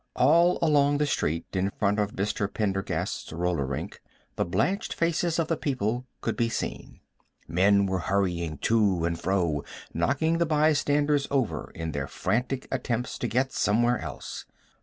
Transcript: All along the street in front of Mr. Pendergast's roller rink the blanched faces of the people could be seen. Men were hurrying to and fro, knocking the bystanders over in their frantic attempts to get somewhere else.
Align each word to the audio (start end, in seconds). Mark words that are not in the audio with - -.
All 0.15 0.57
along 0.63 0.97
the 0.97 1.05
street 1.05 1.45
in 1.53 1.69
front 1.77 1.99
of 1.99 2.13
Mr. 2.15 2.51
Pendergast's 2.51 3.31
roller 3.31 3.67
rink 3.67 4.01
the 4.35 4.43
blanched 4.43 4.95
faces 4.95 5.37
of 5.37 5.47
the 5.47 5.55
people 5.55 6.07
could 6.21 6.35
be 6.35 6.49
seen. 6.49 7.01
Men 7.47 7.85
were 7.85 7.99
hurrying 7.99 8.57
to 8.63 9.05
and 9.05 9.19
fro, 9.21 9.63
knocking 9.93 10.39
the 10.39 10.47
bystanders 10.47 11.27
over 11.29 11.71
in 11.75 11.91
their 11.91 12.07
frantic 12.07 12.67
attempts 12.71 13.19
to 13.19 13.27
get 13.27 13.51
somewhere 13.51 13.99
else. 13.99 14.45